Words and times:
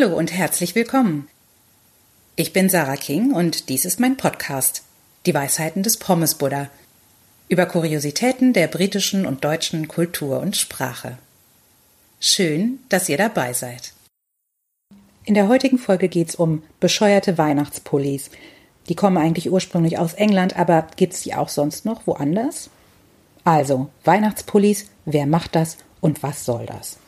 Hallo 0.00 0.16
und 0.16 0.32
herzlich 0.32 0.76
willkommen. 0.76 1.28
Ich 2.36 2.52
bin 2.52 2.68
Sarah 2.68 2.96
King 2.96 3.32
und 3.32 3.68
dies 3.68 3.84
ist 3.84 3.98
mein 3.98 4.16
Podcast 4.16 4.84
Die 5.26 5.34
Weisheiten 5.34 5.82
des 5.82 5.96
Pommes 5.96 6.36
Buddha 6.36 6.68
über 7.48 7.66
Kuriositäten 7.66 8.52
der 8.52 8.68
britischen 8.68 9.26
und 9.26 9.42
deutschen 9.44 9.88
Kultur 9.88 10.38
und 10.38 10.56
Sprache. 10.56 11.18
Schön, 12.20 12.78
dass 12.90 13.08
ihr 13.08 13.16
dabei 13.16 13.52
seid. 13.54 13.92
In 15.24 15.34
der 15.34 15.48
heutigen 15.48 15.78
Folge 15.78 16.08
geht's 16.08 16.36
um 16.36 16.62
bescheuerte 16.78 17.36
Weihnachtspullis. 17.36 18.30
Die 18.88 18.94
kommen 18.94 19.16
eigentlich 19.16 19.50
ursprünglich 19.50 19.98
aus 19.98 20.14
England, 20.14 20.56
aber 20.56 20.86
gibt's 20.94 21.22
die 21.22 21.34
auch 21.34 21.48
sonst 21.48 21.84
noch 21.84 22.06
woanders? 22.06 22.70
Also, 23.42 23.90
Weihnachtspullis, 24.04 24.86
wer 25.06 25.26
macht 25.26 25.56
das 25.56 25.76
und 26.00 26.22
was 26.22 26.44
soll 26.44 26.66
das? 26.66 26.98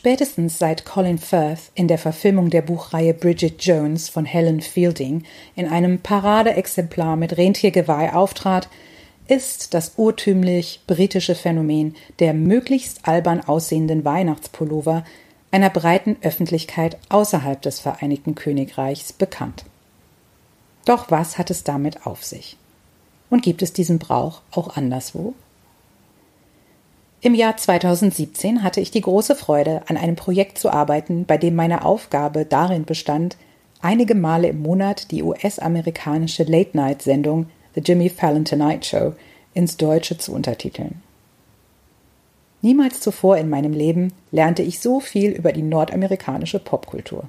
Spätestens 0.00 0.58
seit 0.58 0.86
Colin 0.86 1.18
Firth 1.18 1.72
in 1.74 1.86
der 1.86 1.98
Verfilmung 1.98 2.48
der 2.48 2.62
Buchreihe 2.62 3.12
Bridget 3.12 3.62
Jones 3.62 4.08
von 4.08 4.24
Helen 4.24 4.62
Fielding 4.62 5.24
in 5.56 5.68
einem 5.68 5.98
Paradeexemplar 5.98 7.16
mit 7.16 7.36
Rentiergeweih 7.36 8.14
auftrat, 8.14 8.70
ist 9.28 9.74
das 9.74 9.92
urtümlich 9.98 10.80
britische 10.86 11.34
Phänomen 11.34 11.96
der 12.18 12.32
möglichst 12.32 13.06
albern 13.06 13.42
aussehenden 13.42 14.02
Weihnachtspullover 14.06 15.04
einer 15.50 15.68
breiten 15.68 16.16
Öffentlichkeit 16.22 16.96
außerhalb 17.10 17.60
des 17.60 17.78
Vereinigten 17.78 18.34
Königreichs 18.34 19.12
bekannt. 19.12 19.66
Doch 20.86 21.10
was 21.10 21.36
hat 21.36 21.50
es 21.50 21.62
damit 21.62 22.06
auf 22.06 22.24
sich? 22.24 22.56
Und 23.28 23.42
gibt 23.42 23.60
es 23.60 23.74
diesen 23.74 23.98
Brauch 23.98 24.40
auch 24.50 24.78
anderswo? 24.78 25.34
Im 27.22 27.34
Jahr 27.34 27.54
2017 27.54 28.62
hatte 28.62 28.80
ich 28.80 28.90
die 28.90 29.02
große 29.02 29.34
Freude, 29.34 29.82
an 29.88 29.98
einem 29.98 30.16
Projekt 30.16 30.58
zu 30.58 30.70
arbeiten, 30.70 31.26
bei 31.26 31.36
dem 31.36 31.54
meine 31.54 31.84
Aufgabe 31.84 32.46
darin 32.46 32.86
bestand, 32.86 33.36
einige 33.82 34.14
Male 34.14 34.48
im 34.48 34.62
Monat 34.62 35.10
die 35.10 35.22
US-amerikanische 35.22 36.44
Late-Night-Sendung 36.44 37.46
The 37.74 37.82
Jimmy 37.82 38.08
Fallon 38.08 38.46
Tonight 38.46 38.86
Show 38.86 39.12
ins 39.52 39.76
Deutsche 39.76 40.16
zu 40.16 40.32
untertiteln. 40.32 41.02
Niemals 42.62 43.00
zuvor 43.00 43.36
in 43.36 43.50
meinem 43.50 43.74
Leben 43.74 44.14
lernte 44.32 44.62
ich 44.62 44.80
so 44.80 45.00
viel 45.00 45.30
über 45.30 45.52
die 45.52 45.62
nordamerikanische 45.62 46.58
Popkultur. 46.58 47.24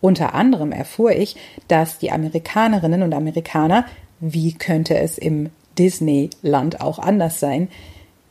Unter 0.00 0.34
anderem 0.34 0.72
erfuhr 0.72 1.12
ich, 1.12 1.36
dass 1.68 1.98
die 1.98 2.10
Amerikanerinnen 2.10 3.02
und 3.02 3.12
Amerikaner, 3.12 3.84
wie 4.18 4.52
könnte 4.52 4.98
es 4.98 5.16
im 5.16 5.50
Disneyland 5.78 6.80
auch 6.80 6.98
anders 6.98 7.38
sein, 7.38 7.68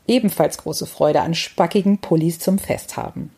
ebenfalls 0.08 0.58
große 0.58 0.86
Freude 0.86 1.22
an 1.22 1.36
spackigen 1.36 2.00
Pullis 2.00 2.40
zum 2.40 2.60
Fest 2.60 2.98
haben. 2.98 3.32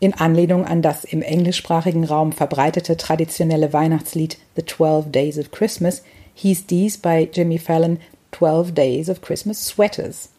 In 0.00 0.14
Anlehnung 0.14 0.64
an 0.64 0.82
das 0.82 1.04
im 1.04 1.22
englischsprachigen 1.22 2.04
Raum 2.04 2.32
verbreitete 2.32 2.96
traditionelle 2.96 3.72
Weihnachtslied 3.72 4.38
The 4.54 4.62
Twelve 4.62 5.10
Days 5.10 5.38
of 5.38 5.50
Christmas 5.50 6.02
hieß 6.34 6.66
dies 6.66 6.98
bei 6.98 7.28
Jimmy 7.32 7.58
Fallon 7.58 7.98
Twelve 8.30 8.72
Days 8.72 9.08
of 9.08 9.22
Christmas 9.22 9.66
Sweaters. 9.66 10.30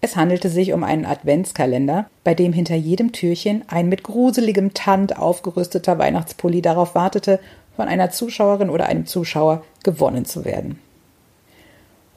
Es 0.00 0.16
handelte 0.16 0.48
sich 0.50 0.72
um 0.72 0.84
einen 0.84 1.04
Adventskalender, 1.04 2.10
bei 2.22 2.34
dem 2.34 2.52
hinter 2.52 2.74
jedem 2.74 3.12
Türchen 3.12 3.64
ein 3.68 3.88
mit 3.88 4.02
gruseligem 4.02 4.74
Tand 4.74 5.16
aufgerüsteter 5.18 5.98
Weihnachtspulli 5.98 6.62
darauf 6.62 6.94
wartete, 6.94 7.40
von 7.76 7.88
einer 7.88 8.10
Zuschauerin 8.10 8.70
oder 8.70 8.86
einem 8.86 9.06
Zuschauer 9.06 9.64
gewonnen 9.84 10.24
zu 10.24 10.44
werden. 10.44 10.80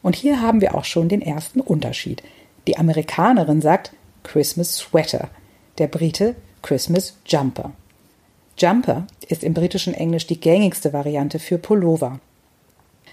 Und 0.01 0.15
hier 0.15 0.41
haben 0.41 0.61
wir 0.61 0.75
auch 0.75 0.85
schon 0.85 1.09
den 1.09 1.21
ersten 1.21 1.59
Unterschied. 1.61 2.23
Die 2.67 2.77
Amerikanerin 2.77 3.61
sagt 3.61 3.93
Christmas 4.23 4.77
Sweater, 4.77 5.29
der 5.77 5.87
Brite 5.87 6.35
Christmas 6.61 7.15
Jumper. 7.25 7.71
Jumper 8.57 9.07
ist 9.27 9.43
im 9.43 9.53
britischen 9.53 9.93
Englisch 9.93 10.27
die 10.27 10.39
gängigste 10.39 10.91
Variante 10.91 11.39
für 11.39 11.57
Pullover. 11.57 12.19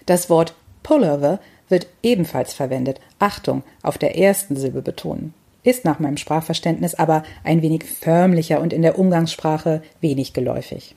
Das 0.06 0.28
Wort 0.28 0.54
Pullover 0.82 1.40
wird 1.68 1.86
ebenfalls 2.02 2.52
verwendet. 2.52 3.00
Achtung, 3.18 3.62
auf 3.82 3.98
der 3.98 4.18
ersten 4.18 4.56
Silbe 4.56 4.82
betonen. 4.82 5.34
Ist 5.62 5.84
nach 5.84 5.98
meinem 5.98 6.16
Sprachverständnis 6.16 6.94
aber 6.94 7.24
ein 7.42 7.62
wenig 7.62 7.84
förmlicher 7.84 8.60
und 8.60 8.72
in 8.72 8.82
der 8.82 8.98
Umgangssprache 8.98 9.82
wenig 10.00 10.32
geläufig. 10.32 10.94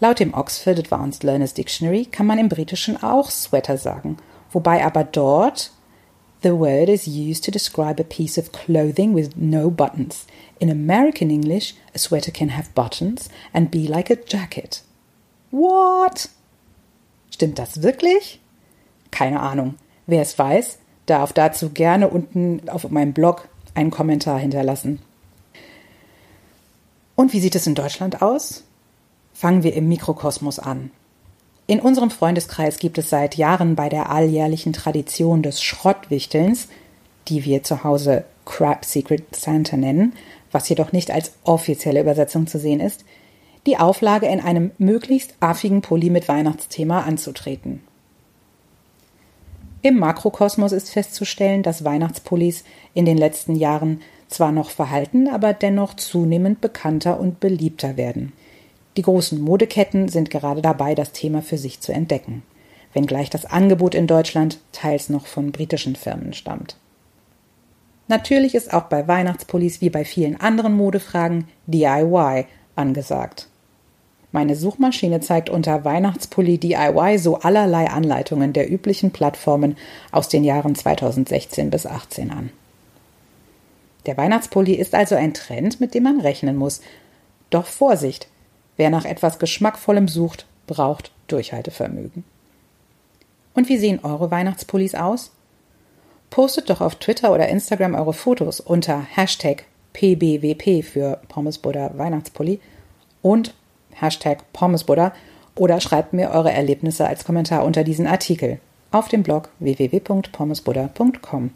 Laut 0.00 0.18
dem 0.18 0.34
Oxford 0.34 0.78
Advanced 0.78 1.22
Learners 1.22 1.54
Dictionary 1.54 2.06
kann 2.06 2.26
man 2.26 2.38
im 2.38 2.48
Britischen 2.48 3.02
auch 3.02 3.30
Sweater 3.30 3.78
sagen 3.78 4.18
wobei 4.52 4.84
aber 4.84 5.04
dort 5.04 5.72
the 6.42 6.54
word 6.58 6.88
is 6.88 7.06
used 7.06 7.44
to 7.44 7.50
describe 7.50 8.00
a 8.00 8.04
piece 8.04 8.36
of 8.36 8.52
clothing 8.52 9.14
with 9.14 9.36
no 9.36 9.70
buttons. 9.70 10.26
In 10.60 10.70
American 10.70 11.30
English, 11.30 11.74
a 11.94 11.98
sweater 11.98 12.32
can 12.32 12.50
have 12.50 12.74
buttons 12.74 13.28
and 13.52 13.70
be 13.70 13.86
like 13.86 14.10
a 14.10 14.16
jacket. 14.16 14.82
What? 15.50 16.28
Stimmt 17.30 17.58
das 17.58 17.82
wirklich? 17.82 18.40
Keine 19.10 19.40
Ahnung. 19.40 19.74
Wer 20.06 20.22
es 20.22 20.38
weiß, 20.38 20.78
darf 21.06 21.32
dazu 21.32 21.70
gerne 21.70 22.08
unten 22.08 22.68
auf 22.68 22.88
meinem 22.90 23.12
Blog 23.12 23.48
einen 23.74 23.90
Kommentar 23.90 24.38
hinterlassen. 24.38 25.00
Und 27.14 27.32
wie 27.32 27.40
sieht 27.40 27.54
es 27.54 27.66
in 27.66 27.74
Deutschland 27.74 28.22
aus? 28.22 28.64
Fangen 29.32 29.62
wir 29.62 29.74
im 29.74 29.88
Mikrokosmos 29.88 30.58
an. 30.58 30.90
In 31.72 31.80
unserem 31.80 32.10
Freundeskreis 32.10 32.78
gibt 32.78 32.98
es 32.98 33.08
seit 33.08 33.36
Jahren 33.36 33.76
bei 33.76 33.88
der 33.88 34.10
alljährlichen 34.10 34.74
Tradition 34.74 35.42
des 35.42 35.62
Schrottwichtelns, 35.62 36.68
die 37.28 37.46
wir 37.46 37.62
zu 37.62 37.82
Hause 37.82 38.26
Crab 38.44 38.84
Secret 38.84 39.34
Santa 39.34 39.78
nennen, 39.78 40.12
was 40.50 40.68
jedoch 40.68 40.92
nicht 40.92 41.10
als 41.10 41.32
offizielle 41.44 42.02
Übersetzung 42.02 42.46
zu 42.46 42.58
sehen 42.58 42.80
ist, 42.80 43.06
die 43.64 43.78
Auflage 43.78 44.26
in 44.26 44.40
einem 44.40 44.72
möglichst 44.76 45.32
affigen 45.40 45.80
Pulli 45.80 46.10
mit 46.10 46.28
Weihnachtsthema 46.28 47.04
anzutreten. 47.04 47.80
Im 49.80 49.98
Makrokosmos 49.98 50.72
ist 50.72 50.90
festzustellen, 50.90 51.62
dass 51.62 51.84
Weihnachtspullis 51.84 52.64
in 52.92 53.06
den 53.06 53.16
letzten 53.16 53.56
Jahren 53.56 54.02
zwar 54.28 54.52
noch 54.52 54.68
verhalten, 54.68 55.26
aber 55.26 55.54
dennoch 55.54 55.94
zunehmend 55.94 56.60
bekannter 56.60 57.18
und 57.18 57.40
beliebter 57.40 57.96
werden. 57.96 58.34
Die 58.96 59.02
großen 59.02 59.40
Modeketten 59.40 60.08
sind 60.08 60.30
gerade 60.30 60.62
dabei, 60.62 60.94
das 60.94 61.12
Thema 61.12 61.42
für 61.42 61.58
sich 61.58 61.80
zu 61.80 61.92
entdecken, 61.92 62.42
wenngleich 62.92 63.30
das 63.30 63.46
Angebot 63.46 63.94
in 63.94 64.06
Deutschland 64.06 64.58
teils 64.72 65.08
noch 65.08 65.26
von 65.26 65.52
britischen 65.52 65.96
Firmen 65.96 66.34
stammt. 66.34 66.76
Natürlich 68.08 68.54
ist 68.54 68.74
auch 68.74 68.84
bei 68.84 69.08
Weihnachtspullis 69.08 69.80
wie 69.80 69.88
bei 69.88 70.04
vielen 70.04 70.38
anderen 70.38 70.74
Modefragen 70.74 71.48
DIY 71.66 72.44
angesagt. 72.76 73.48
Meine 74.32 74.56
Suchmaschine 74.56 75.20
zeigt 75.20 75.50
unter 75.50 75.84
Weihnachtspulli 75.84 76.58
DIY 76.58 77.18
so 77.18 77.36
allerlei 77.38 77.88
Anleitungen 77.88 78.52
der 78.52 78.70
üblichen 78.70 79.10
Plattformen 79.10 79.76
aus 80.10 80.28
den 80.28 80.42
Jahren 80.42 80.74
2016 80.74 81.70
bis 81.70 81.82
2018 81.82 82.30
an. 82.30 82.50
Der 84.06 84.16
Weihnachtspulli 84.16 84.74
ist 84.74 84.94
also 84.94 85.14
ein 85.14 85.34
Trend, 85.34 85.80
mit 85.80 85.94
dem 85.94 86.02
man 86.02 86.20
rechnen 86.20 86.56
muss. 86.56 86.80
Doch 87.50 87.66
Vorsicht, 87.66 88.26
Wer 88.76 88.90
nach 88.90 89.04
etwas 89.04 89.38
Geschmackvollem 89.38 90.08
sucht, 90.08 90.46
braucht 90.66 91.12
Durchhaltevermögen. 91.28 92.24
Und 93.54 93.68
wie 93.68 93.76
sehen 93.76 94.00
eure 94.02 94.30
Weihnachtspullis 94.30 94.94
aus? 94.94 95.32
Postet 96.30 96.70
doch 96.70 96.80
auf 96.80 96.94
Twitter 96.94 97.32
oder 97.32 97.48
Instagram 97.48 97.94
eure 97.94 98.14
Fotos 98.14 98.60
unter 98.60 99.02
Hashtag 99.02 99.64
PBWP 99.92 100.82
für 100.82 101.20
Pommesbuddha 101.28 101.92
Weihnachtspulli 101.98 102.60
und 103.20 103.54
Hashtag 103.92 104.50
Pommesbuddha 104.54 105.12
oder 105.54 105.80
schreibt 105.80 106.14
mir 106.14 106.30
eure 106.30 106.50
Erlebnisse 106.50 107.06
als 107.06 107.24
Kommentar 107.24 107.64
unter 107.64 107.84
diesen 107.84 108.06
Artikel 108.06 108.58
auf 108.90 109.08
dem 109.08 109.22
Blog 109.22 109.50
www.pommesbuddha.com. 109.58 111.50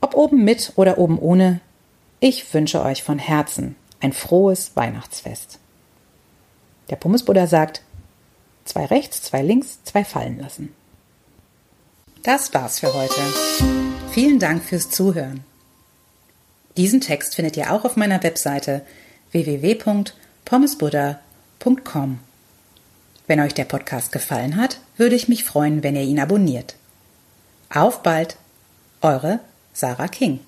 Ob 0.00 0.14
oben 0.14 0.44
mit 0.44 0.72
oder 0.76 0.96
oben 0.98 1.18
ohne, 1.18 1.60
ich 2.20 2.54
wünsche 2.54 2.82
euch 2.82 3.02
von 3.02 3.18
Herzen 3.18 3.76
ein 4.00 4.12
frohes 4.12 4.72
Weihnachtsfest. 4.74 5.58
Der 6.90 6.96
Pommesbuddha 6.96 7.46
sagt, 7.46 7.82
zwei 8.64 8.86
rechts, 8.86 9.22
zwei 9.22 9.42
links, 9.42 9.78
zwei 9.84 10.04
fallen 10.04 10.38
lassen. 10.38 10.74
Das 12.22 12.54
war's 12.54 12.80
für 12.80 12.94
heute. 12.94 13.20
Vielen 14.10 14.38
Dank 14.38 14.64
fürs 14.64 14.88
Zuhören. 14.90 15.44
Diesen 16.76 17.00
Text 17.00 17.36
findet 17.36 17.56
ihr 17.56 17.72
auch 17.72 17.84
auf 17.84 17.94
meiner 17.96 18.20
Webseite 18.22 18.84
www.pommesbuddha.com. 19.30 22.18
Wenn 23.26 23.40
euch 23.40 23.54
der 23.54 23.64
Podcast 23.64 24.12
gefallen 24.12 24.56
hat, 24.56 24.80
würde 24.96 25.16
ich 25.16 25.28
mich 25.28 25.44
freuen, 25.44 25.82
wenn 25.82 25.96
ihr 25.96 26.02
ihn 26.02 26.20
abonniert. 26.20 26.76
Auf 27.70 28.02
bald! 28.02 28.36
Eure 29.00 29.40
Sarah 29.72 30.08
King. 30.08 30.40